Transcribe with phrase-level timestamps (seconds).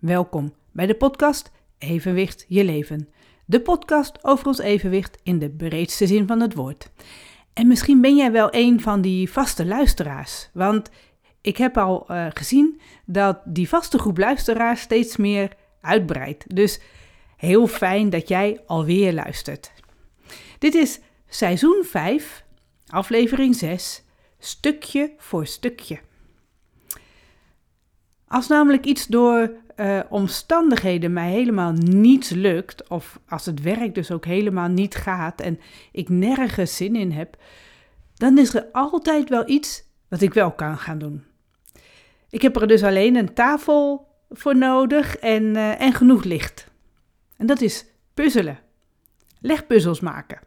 [0.00, 3.08] Welkom bij de podcast Evenwicht je leven.
[3.44, 6.90] De podcast over ons evenwicht in de breedste zin van het woord.
[7.52, 10.90] En misschien ben jij wel een van die vaste luisteraars, want
[11.40, 16.54] ik heb al uh, gezien dat die vaste groep luisteraars steeds meer uitbreidt.
[16.54, 16.80] Dus
[17.36, 19.72] heel fijn dat jij alweer luistert.
[20.58, 22.44] Dit is seizoen 5,
[22.86, 24.04] aflevering 6,
[24.38, 26.00] stukje voor stukje.
[28.30, 34.10] Als namelijk iets door uh, omstandigheden mij helemaal niet lukt, of als het werk dus
[34.10, 35.60] ook helemaal niet gaat en
[35.92, 37.36] ik nergens zin in heb,
[38.14, 41.24] dan is er altijd wel iets wat ik wel kan gaan doen.
[42.28, 46.66] Ik heb er dus alleen een tafel voor nodig en, uh, en genoeg licht.
[47.36, 48.58] En dat is puzzelen.
[49.40, 50.38] Legpuzzels maken.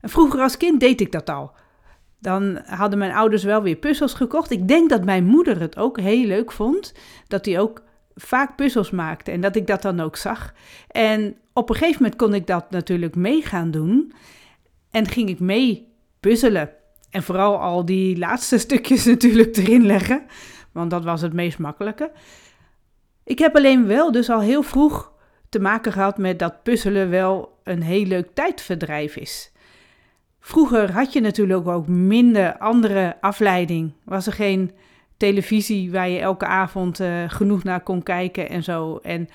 [0.00, 1.52] En vroeger als kind deed ik dat al.
[2.24, 4.50] Dan hadden mijn ouders wel weer puzzels gekocht.
[4.50, 6.94] Ik denk dat mijn moeder het ook heel leuk vond.
[7.28, 7.82] Dat hij ook
[8.14, 10.54] vaak puzzels maakte en dat ik dat dan ook zag.
[10.88, 14.12] En op een gegeven moment kon ik dat natuurlijk mee gaan doen.
[14.90, 16.70] En ging ik mee puzzelen.
[17.10, 20.22] En vooral al die laatste stukjes natuurlijk erin leggen.
[20.72, 22.10] Want dat was het meest makkelijke.
[23.24, 25.12] Ik heb alleen wel dus al heel vroeg
[25.48, 29.52] te maken gehad met dat puzzelen wel een heel leuk tijdverdrijf is.
[30.46, 33.92] Vroeger had je natuurlijk ook minder andere afleiding.
[34.02, 34.72] Was er geen
[35.16, 38.96] televisie waar je elke avond uh, genoeg naar kon kijken en zo.
[39.02, 39.28] En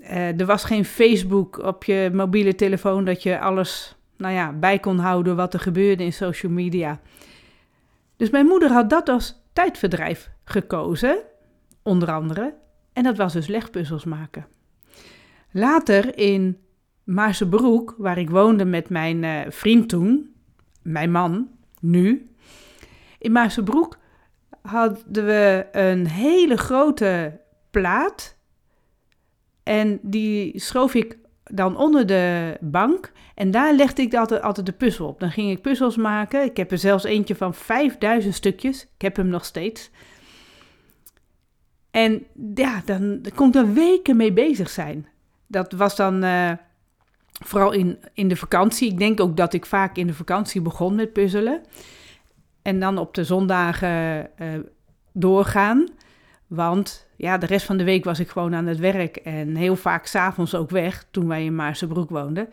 [0.00, 4.78] uh, er was geen Facebook op je mobiele telefoon dat je alles nou ja, bij
[4.78, 7.00] kon houden wat er gebeurde in social media.
[8.16, 11.18] Dus mijn moeder had dat als tijdverdrijf gekozen,
[11.82, 12.54] onder andere.
[12.92, 14.46] En dat was dus legpuzzels maken.
[15.50, 16.63] Later in
[17.04, 20.34] Maarsebroek, waar ik woonde met mijn uh, vriend toen,
[20.82, 21.48] mijn man,
[21.80, 22.28] nu.
[23.18, 23.98] In Maarsebroek
[24.62, 28.36] hadden we een hele grote plaat.
[29.62, 33.12] En die schoof ik dan onder de bank.
[33.34, 35.20] En daar legde ik altijd, altijd de puzzel op.
[35.20, 36.44] Dan ging ik puzzels maken.
[36.44, 38.82] Ik heb er zelfs eentje van 5000 stukjes.
[38.82, 39.90] Ik heb hem nog steeds.
[41.90, 45.08] En ja, dan kon ik er weken mee bezig zijn.
[45.46, 46.52] Dat was dan uh,
[47.42, 48.90] vooral in, in de vakantie.
[48.90, 51.60] Ik denk ook dat ik vaak in de vakantie begon met puzzelen.
[52.62, 54.48] En dan op de zondagen uh,
[55.12, 55.88] doorgaan.
[56.46, 59.16] Want ja, de rest van de week was ik gewoon aan het werk.
[59.16, 62.48] En heel vaak s'avonds ook weg, toen wij in Maarsebroek woonden.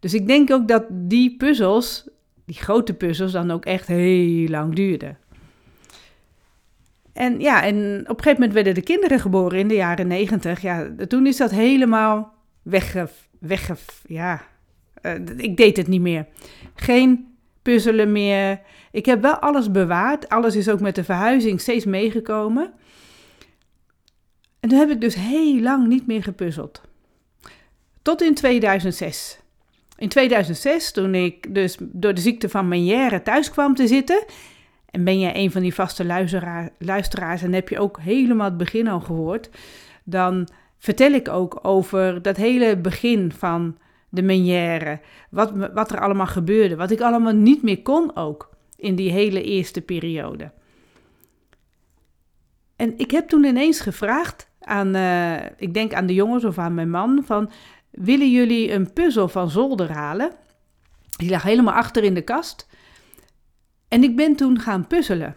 [0.00, 2.08] Dus ik denk ook dat die puzzels,
[2.44, 5.18] die grote puzzels, dan ook echt heel lang duurden.
[7.12, 10.60] En ja, en op een gegeven moment werden de kinderen geboren in de jaren negentig.
[10.60, 13.08] Ja, toen is dat helemaal wegge...
[13.42, 13.76] wegge
[14.06, 14.42] ja,
[15.02, 16.26] uh, ik deed het niet meer.
[16.74, 18.60] Geen puzzelen meer.
[18.92, 20.28] Ik heb wel alles bewaard.
[20.28, 22.72] Alles is ook met de verhuizing steeds meegekomen.
[24.60, 26.80] En toen heb ik dus heel lang niet meer gepuzzeld.
[28.02, 29.38] Tot in 2006.
[29.96, 34.24] In 2006, toen ik dus door de ziekte van Meniere thuis kwam te zitten.
[34.90, 36.04] En ben jij een van die vaste
[36.78, 39.50] luisteraars en heb je ook helemaal het begin al gehoord.
[40.04, 40.48] Dan
[40.82, 43.78] vertel ik ook over dat hele begin van
[44.08, 45.00] de Meniere.
[45.30, 46.76] Wat, wat er allemaal gebeurde.
[46.76, 50.52] Wat ik allemaal niet meer kon ook in die hele eerste periode.
[52.76, 56.74] En ik heb toen ineens gevraagd aan, uh, ik denk aan de jongens of aan
[56.74, 57.50] mijn man, van
[57.90, 60.32] willen jullie een puzzel van zolder halen?
[61.16, 62.68] Die lag helemaal achter in de kast.
[63.88, 65.36] En ik ben toen gaan puzzelen.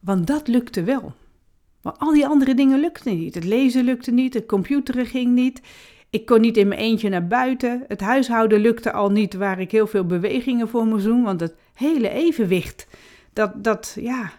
[0.00, 1.14] Want dat lukte wel.
[1.82, 3.34] Maar al die andere dingen lukten niet.
[3.34, 5.60] Het lezen lukte niet, het computeren ging niet.
[6.10, 7.84] Ik kon niet in mijn eentje naar buiten.
[7.88, 11.22] Het huishouden lukte al niet waar ik heel veel bewegingen voor moest doen.
[11.22, 12.86] Want het hele evenwicht,
[13.32, 14.32] dat, dat, ja,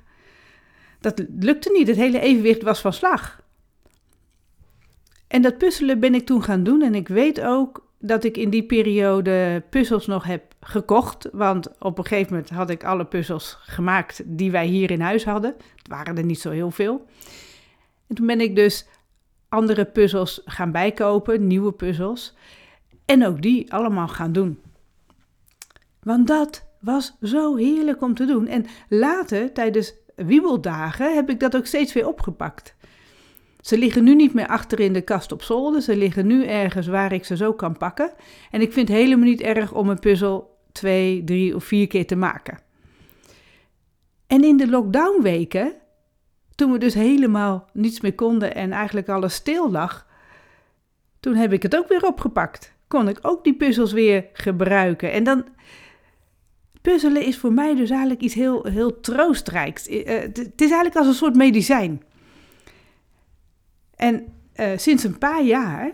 [0.99, 1.87] dat lukte niet.
[1.87, 3.41] Het hele evenwicht was van slag.
[5.27, 6.81] En dat puzzelen ben ik toen gaan doen.
[6.81, 11.29] En ik weet ook dat ik in die periode puzzels nog heb gekocht.
[11.31, 15.25] Want op een gegeven moment had ik alle puzzels gemaakt die wij hier in huis
[15.25, 15.55] hadden.
[15.75, 17.05] Het waren er niet zo heel veel.
[18.07, 18.87] En toen ben ik dus
[19.49, 22.35] andere puzzels gaan bijkopen, nieuwe puzzels.
[23.05, 24.59] En ook die allemaal gaan doen.
[26.03, 28.47] Want dat was zo heerlijk om te doen.
[28.47, 32.75] En later, tijdens wiebeldagen, heb ik dat ook steeds weer opgepakt.
[33.61, 35.81] Ze liggen nu niet meer achter in de kast op zolder.
[35.81, 38.13] Ze liggen nu ergens waar ik ze zo kan pakken.
[38.51, 42.07] En ik vind het helemaal niet erg om een puzzel twee, drie of vier keer
[42.07, 42.59] te maken.
[44.27, 45.73] En in de lockdownweken
[46.55, 50.07] toen we dus helemaal niets meer konden en eigenlijk alles stil lag,
[51.19, 52.73] toen heb ik het ook weer opgepakt.
[52.87, 55.11] Kon ik ook die puzzels weer gebruiken.
[55.11, 55.45] En dan.
[56.81, 59.87] Puzzelen is voor mij dus eigenlijk iets heel, heel troostrijks.
[59.87, 62.01] Eh, het is eigenlijk als een soort medicijn.
[64.01, 64.25] En
[64.55, 65.91] uh, sinds een paar jaar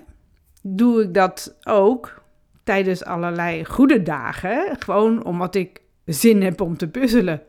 [0.62, 2.22] doe ik dat ook
[2.64, 4.76] tijdens allerlei goede dagen.
[4.80, 7.42] Gewoon omdat ik zin heb om te puzzelen.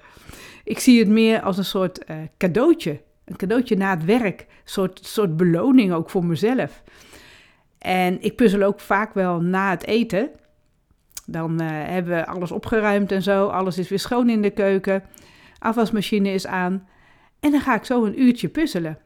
[0.64, 3.00] Ik zie het meer als een soort uh, cadeautje.
[3.24, 4.40] Een cadeautje na het werk.
[4.40, 6.82] Een soort, soort beloning ook voor mezelf.
[7.78, 10.30] En ik puzzel ook vaak wel na het eten.
[11.26, 13.46] Dan uh, hebben we alles opgeruimd en zo.
[13.46, 15.02] Alles is weer schoon in de keuken.
[15.58, 16.88] Afwasmachine is aan.
[17.40, 18.98] En dan ga ik zo een uurtje puzzelen.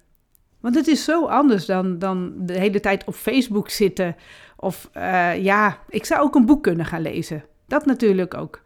[0.62, 4.16] Want het is zo anders dan, dan de hele tijd op Facebook zitten.
[4.56, 7.44] Of uh, ja, ik zou ook een boek kunnen gaan lezen.
[7.66, 8.62] Dat natuurlijk ook.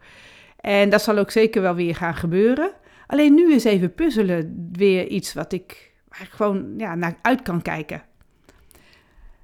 [0.59, 2.71] En dat zal ook zeker wel weer gaan gebeuren.
[3.07, 8.03] Alleen nu is even puzzelen weer iets wat ik gewoon ja, naar uit kan kijken.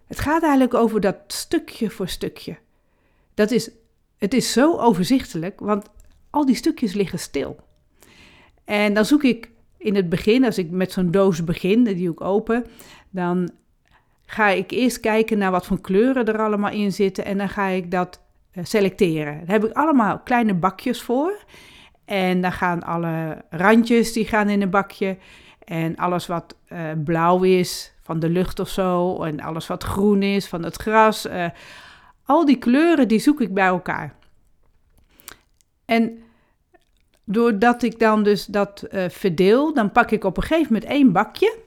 [0.08, 2.58] Het gaat eigenlijk over dat stukje voor stukje.
[3.34, 3.72] Dat is,
[4.18, 5.86] het is zo overzichtelijk, want
[6.30, 7.60] al die stukjes liggen stil.
[8.66, 9.52] En dan zoek ik
[9.83, 12.65] in het begin, als ik met zo'n doos begin, die ik open,
[13.09, 13.51] dan
[14.25, 17.68] ga ik eerst kijken naar wat voor kleuren er allemaal in zitten en dan ga
[17.68, 18.21] ik dat
[18.51, 19.38] eh, selecteren.
[19.38, 21.44] Daar heb ik allemaal kleine bakjes voor.
[22.06, 25.18] En dan gaan alle randjes die gaan in een bakje.
[25.65, 29.24] En alles wat uh, blauw is van de lucht of zo.
[29.24, 31.25] En alles wat groen is van het gras.
[31.25, 31.45] Uh,
[32.25, 34.15] al die kleuren die zoek ik bij elkaar.
[35.85, 36.23] En
[37.25, 41.12] doordat ik dan dus dat uh, verdeel, dan pak ik op een gegeven moment één
[41.12, 41.58] bakje.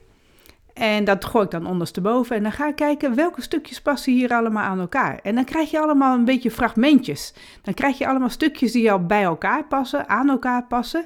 [0.73, 2.35] En dat gooi ik dan ondersteboven.
[2.35, 5.19] En dan ga ik kijken welke stukjes passen hier allemaal aan elkaar.
[5.23, 7.33] En dan krijg je allemaal een beetje fragmentjes.
[7.61, 11.05] Dan krijg je allemaal stukjes die al bij elkaar passen, aan elkaar passen.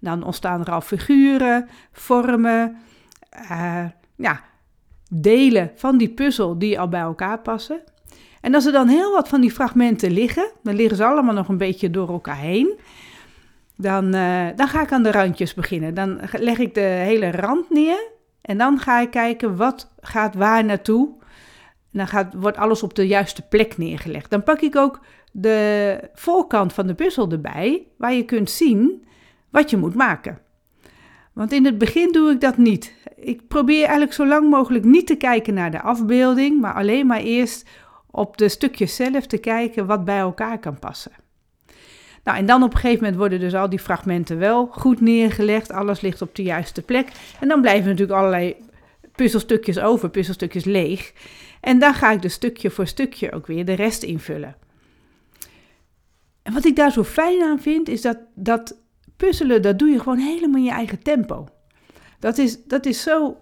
[0.00, 2.76] Dan ontstaan er al figuren, vormen,
[3.50, 3.84] uh,
[4.16, 4.40] ja,
[5.10, 7.80] delen van die puzzel die al bij elkaar passen.
[8.40, 11.48] En als er dan heel wat van die fragmenten liggen, dan liggen ze allemaal nog
[11.48, 12.78] een beetje door elkaar heen.
[13.80, 15.94] Dan, uh, dan ga ik aan de randjes beginnen.
[15.94, 18.10] Dan leg ik de hele rand neer
[18.40, 21.08] en dan ga ik kijken wat gaat waar naartoe.
[21.92, 24.30] En dan gaat, wordt alles op de juiste plek neergelegd.
[24.30, 25.00] Dan pak ik ook
[25.32, 29.06] de voorkant van de puzzel erbij, waar je kunt zien
[29.50, 30.38] wat je moet maken.
[31.32, 32.94] Want in het begin doe ik dat niet.
[33.16, 37.20] Ik probeer eigenlijk zo lang mogelijk niet te kijken naar de afbeelding, maar alleen maar
[37.20, 37.68] eerst
[38.10, 41.12] op de stukjes zelf te kijken wat bij elkaar kan passen.
[42.28, 45.72] Nou, en dan op een gegeven moment worden dus al die fragmenten wel goed neergelegd.
[45.72, 47.08] Alles ligt op de juiste plek.
[47.40, 48.56] En dan blijven natuurlijk allerlei
[49.14, 51.12] puzzelstukjes over, puzzelstukjes leeg.
[51.60, 54.56] En dan ga ik dus stukje voor stukje ook weer de rest invullen.
[56.42, 58.78] En wat ik daar zo fijn aan vind, is dat, dat
[59.16, 61.48] puzzelen, dat doe je gewoon helemaal in je eigen tempo.
[62.18, 63.36] Dat is, dat is zo,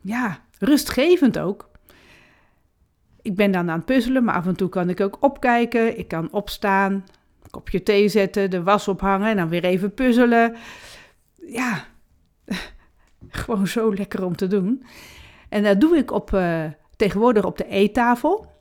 [0.00, 1.70] ja, rustgevend ook.
[3.22, 5.98] Ik ben dan aan het puzzelen, maar af en toe kan ik ook opkijken.
[5.98, 7.04] Ik kan opstaan,
[7.56, 10.56] kopje thee zetten, de was ophangen en dan weer even puzzelen.
[11.46, 11.84] Ja,
[13.28, 14.84] gewoon zo lekker om te doen.
[15.48, 16.64] En dat doe ik op, uh,
[16.96, 18.54] tegenwoordig op de eettafel.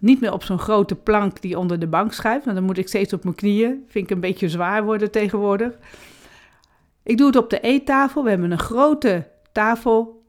[0.00, 2.88] Niet meer op zo'n grote plank die onder de bank schuift, want dan moet ik
[2.88, 3.84] steeds op mijn knieën.
[3.88, 5.78] Vind ik een beetje zwaar worden tegenwoordig.
[7.02, 8.22] Ik doe het op de eettafel.
[8.22, 10.24] We hebben een grote tafel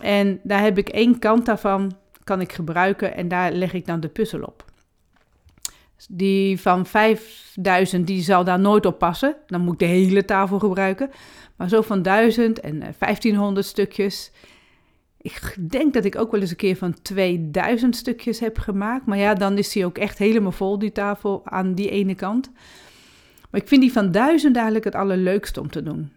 [0.00, 4.00] en daar heb ik één kant daarvan kan ik gebruiken en daar leg ik dan
[4.00, 4.64] de puzzel op.
[6.08, 9.36] Die van 5000, die zal daar nooit op passen.
[9.46, 11.10] Dan moet ik de hele tafel gebruiken.
[11.56, 14.32] Maar zo van 1000 en 1500 eh, stukjes.
[15.20, 19.06] Ik denk dat ik ook wel eens een keer van 2000 stukjes heb gemaakt.
[19.06, 22.50] Maar ja, dan is die ook echt helemaal vol, die tafel aan die ene kant.
[23.50, 26.12] Maar ik vind die van 1000 eigenlijk het allerleukste om te doen.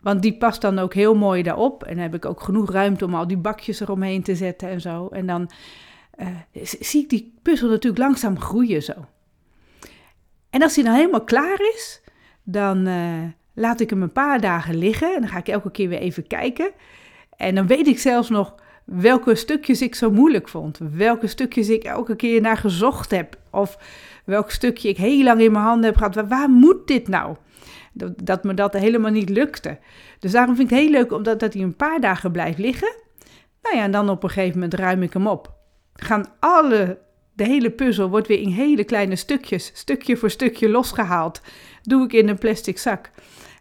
[0.00, 1.84] Want die past dan ook heel mooi daarop.
[1.84, 4.80] En dan heb ik ook genoeg ruimte om al die bakjes eromheen te zetten en
[4.80, 5.08] zo.
[5.08, 5.50] En dan
[6.18, 6.26] uh,
[6.62, 8.92] zie ik die puzzel natuurlijk langzaam groeien zo.
[10.50, 12.02] En als hij dan helemaal klaar is,
[12.42, 13.22] dan uh,
[13.54, 15.14] laat ik hem een paar dagen liggen.
[15.14, 16.70] En dan ga ik elke keer weer even kijken.
[17.36, 18.54] En dan weet ik zelfs nog
[18.84, 20.78] welke stukjes ik zo moeilijk vond.
[20.92, 23.38] Welke stukjes ik elke keer naar gezocht heb.
[23.50, 23.78] Of
[24.24, 26.14] welk stukje ik heel lang in mijn handen heb gehad.
[26.14, 27.36] Waar, waar moet dit nou?
[27.92, 29.78] Dat, dat, me dat helemaal niet lukte.
[30.18, 32.94] Dus daarom vind ik het heel leuk omdat dat hij een paar dagen blijft liggen.
[33.62, 35.55] Nou ja, en dan op een gegeven moment ruim ik hem op
[35.96, 36.98] gaan alle,
[37.32, 41.40] de hele puzzel wordt weer in hele kleine stukjes, stukje voor stukje losgehaald.
[41.82, 43.10] Doe ik in een plastic zak.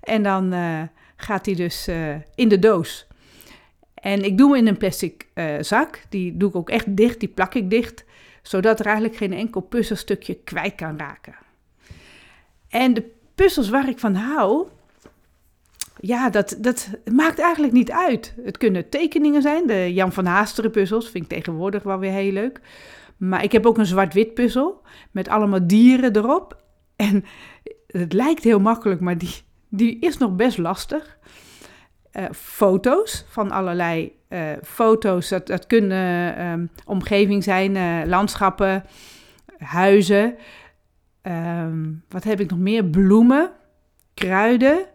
[0.01, 0.81] En dan uh,
[1.15, 3.07] gaat die dus uh, in de doos.
[3.93, 6.01] En ik doe hem in een plastic uh, zak.
[6.09, 8.05] Die doe ik ook echt dicht, die plak ik dicht.
[8.41, 11.35] Zodat er eigenlijk geen enkel puzzelstukje kwijt kan raken.
[12.69, 14.67] En de puzzels waar ik van hou,
[16.05, 18.35] ja, dat, dat maakt eigenlijk niet uit.
[18.43, 19.67] Het kunnen tekeningen zijn.
[19.67, 22.59] De Jan van Haasteren puzzels vind ik tegenwoordig wel weer heel leuk.
[23.17, 24.81] Maar ik heb ook een zwart-wit puzzel
[25.11, 26.63] met allemaal dieren erop.
[26.95, 27.23] En
[27.87, 29.35] het lijkt heel makkelijk, maar die,
[29.69, 31.17] die is nog best lastig.
[32.15, 35.29] eh, foto's van allerlei uh, foto's.
[35.29, 38.83] Dat, dat kunnen um, omgeving zijn, uh, landschappen,
[39.57, 40.35] huizen.
[41.21, 42.85] Um, wat heb ik nog meer?
[42.85, 43.51] Bloemen,
[44.13, 44.85] kruiden.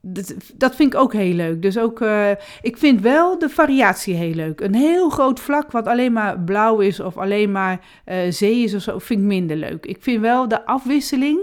[0.00, 1.62] Dat, vind ik ook heel leuk.
[1.62, 2.30] Dus ook, uh,
[2.62, 4.60] ik vind wel de variatie heel leuk.
[4.60, 7.80] Een heel groot vlak wat alleen maar blauw is of alleen maar
[8.28, 9.86] zee is of zo, vind ik minder leuk.
[9.86, 11.40] Ik vind wel de afwisseling,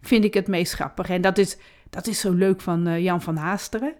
[0.00, 1.08] vind ik het meest grappig.
[1.08, 1.56] En dat is,
[1.90, 3.94] dat is zo leuk van Jan van Haasteren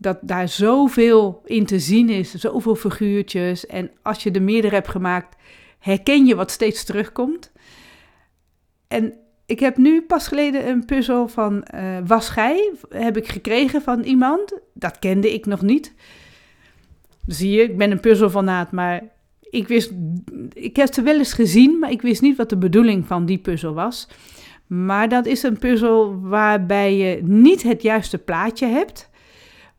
[0.00, 3.66] dat daar zoveel in te zien is, zoveel figuurtjes.
[3.66, 5.36] En als je er meerdere hebt gemaakt,
[5.78, 7.52] herken je wat steeds terugkomt.
[8.88, 9.14] En
[9.50, 14.02] ik heb nu pas geleden een puzzel van uh, Was Gij, heb ik gekregen van
[14.02, 14.58] iemand.
[14.74, 15.94] Dat kende ik nog niet.
[17.26, 19.02] Zie je, ik ben een puzzelfanaat, maar
[19.40, 19.92] ik wist,
[20.52, 23.38] ik heb ze wel eens gezien, maar ik wist niet wat de bedoeling van die
[23.38, 24.08] puzzel was.
[24.66, 29.10] Maar dat is een puzzel waarbij je niet het juiste plaatje hebt.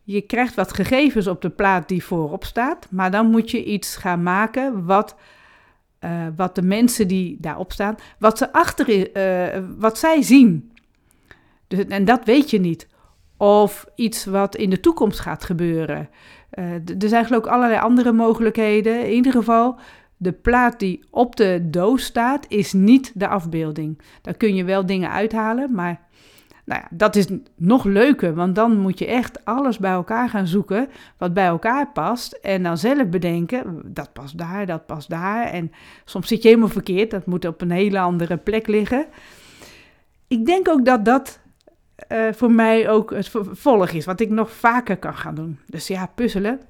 [0.03, 3.95] Je krijgt wat gegevens op de plaat die voorop staat, maar dan moet je iets
[3.95, 5.15] gaan maken wat,
[6.05, 10.71] uh, wat de mensen die daarop staan, wat, ze achter, uh, wat zij zien.
[11.67, 12.87] Dus, en dat weet je niet.
[13.37, 16.09] Of iets wat in de toekomst gaat gebeuren.
[16.53, 19.05] Uh, er zijn geloof allerlei andere mogelijkheden.
[19.05, 19.79] In ieder geval,
[20.17, 24.01] de plaat die op de doos staat, is niet de afbeelding.
[24.21, 26.07] Daar kun je wel dingen uithalen, maar
[26.65, 30.47] nou ja, dat is nog leuker, want dan moet je echt alles bij elkaar gaan
[30.47, 32.33] zoeken wat bij elkaar past.
[32.33, 35.45] En dan zelf bedenken, dat past daar, dat past daar.
[35.45, 35.71] En
[36.05, 39.05] soms zit je helemaal verkeerd, dat moet op een hele andere plek liggen.
[40.27, 41.39] Ik denk ook dat dat
[42.11, 45.59] uh, voor mij ook het vervolg is, wat ik nog vaker kan gaan doen.
[45.65, 46.61] Dus ja, puzzelen.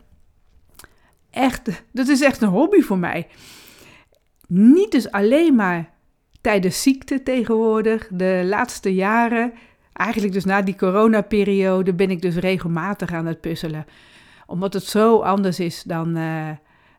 [1.29, 3.27] Echt, dat is echt een hobby voor mij.
[4.47, 5.89] Niet dus alleen maar
[6.41, 9.53] tijdens ziekte tegenwoordig, de laatste jaren
[9.93, 13.85] eigenlijk dus na die coronaperiode ben ik dus regelmatig aan het puzzelen.
[14.45, 16.49] Omdat het zo anders is dan, uh,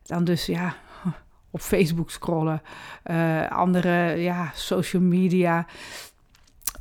[0.02, 0.76] dan dus ja,
[1.50, 2.62] op Facebook scrollen.
[3.10, 5.66] Uh, andere ja, social media.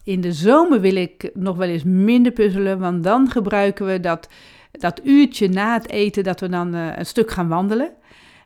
[0.03, 4.29] In de zomer wil ik nog wel eens minder puzzelen, want dan gebruiken we dat,
[4.71, 7.91] dat uurtje na het eten dat we dan uh, een stuk gaan wandelen.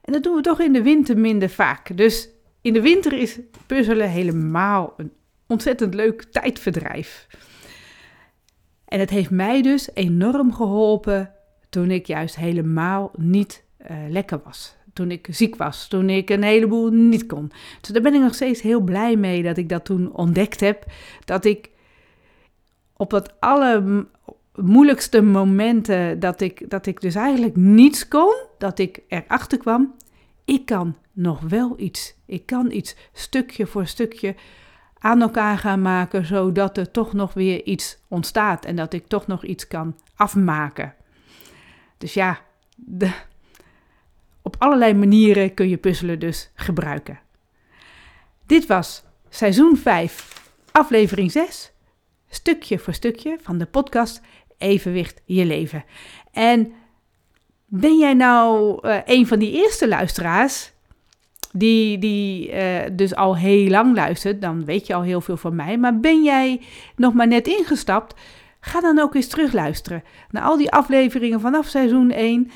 [0.02, 1.98] En dat doen we toch in de winter minder vaak.
[1.98, 2.30] Dus
[2.62, 5.12] in de winter is puzzelen helemaal een
[5.48, 7.28] ontzettend leuk tijdverdrijf.
[8.86, 11.32] En het heeft mij dus enorm geholpen
[11.70, 14.76] toen ik juist helemaal niet uh, lekker was.
[14.94, 17.52] Toen ik ziek was, toen ik een heleboel niet kon.
[17.82, 20.86] Dus daar ben ik nog steeds heel blij mee dat ik dat toen ontdekt heb.
[21.26, 21.70] Dat ik
[22.98, 24.06] op dat alle
[24.56, 29.96] moeilijkste momenten dat ik, dat ik dus eigenlijk niets kon, dat ik erachter kwam,
[30.46, 32.16] ik kan nog wel iets.
[32.26, 34.36] Ik kan iets stukje voor stukje
[35.00, 39.28] aan elkaar gaan maken, zodat er toch nog weer iets ontstaat en dat ik toch
[39.28, 40.94] nog iets kan afmaken.
[41.98, 42.40] Dus ja,
[42.76, 43.12] de,
[44.42, 47.20] op allerlei manieren kun je puzzelen dus gebruiken.
[48.46, 51.72] Dit was seizoen 5, aflevering 6,
[52.30, 54.22] stukje voor stukje van de podcast
[54.58, 55.86] Evenwicht je leven.
[56.32, 56.74] En
[57.66, 60.74] ben jij nou uh, een van die eerste luisteraars?
[61.58, 65.56] Die, die uh, dus al heel lang luistert, dan weet je al heel veel van
[65.56, 65.78] mij.
[65.78, 66.62] Maar ben jij
[66.96, 68.16] nog maar net ingestapt?
[68.60, 72.52] Ga dan ook eens terugluisteren naar al die afleveringen vanaf seizoen 1.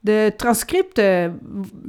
[0.00, 1.38] De transcripten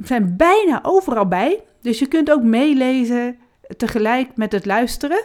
[0.02, 1.60] zijn bijna overal bij.
[1.82, 3.38] Dus je kunt ook meelezen
[3.76, 5.24] tegelijk met het luisteren.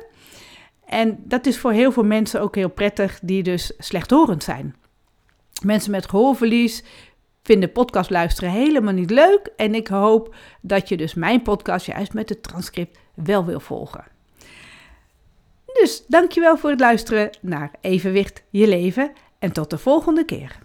[0.86, 4.76] En dat is voor heel veel mensen ook heel prettig die dus slechthorend zijn.
[5.64, 6.84] Mensen met gehoorverlies,
[7.46, 9.50] vinden podcast luisteren helemaal niet leuk.
[9.56, 14.04] En ik hoop dat je dus mijn podcast juist met het transcript wel wil volgen.
[15.66, 20.58] Dus dankjewel voor het luisteren naar Evenwicht je leven en tot de volgende keer.